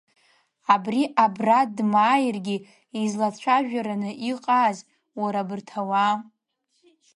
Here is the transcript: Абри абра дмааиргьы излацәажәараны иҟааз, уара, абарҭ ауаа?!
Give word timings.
Абри 0.73 1.01
абра 1.23 1.59
дмааиргьы 1.75 2.57
излацәажәараны 3.01 4.11
иҟааз, 4.31 4.77
уара, 5.19 5.39
абарҭ 5.43 5.69
ауаа?! 5.79 6.15